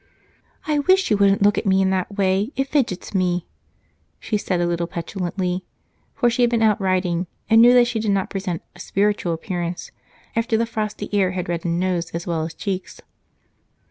[0.65, 3.45] "I wish you wouldn't look at me in that way it fidgets me,"
[4.19, 5.63] she said a little petulantly,
[6.15, 9.31] for she had been out riding, and knew that she did not present a "spiritual"
[9.31, 9.91] appearance
[10.35, 13.01] after the frosty air had reddened nose as well as cheeks.